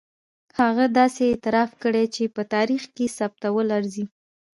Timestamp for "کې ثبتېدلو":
2.95-3.71